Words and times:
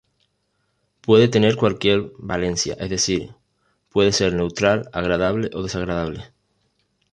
Puede 1.01 1.27
tener 1.27 1.55
cualquier 1.57 2.11
valencia, 2.17 2.73
es 2.79 2.89
decir, 2.89 3.35
puede 3.91 4.11
ser 4.13 4.33
neutral, 4.33 4.89
agradable 4.93 5.51
o 5.53 5.61
desagradable. 5.61 6.23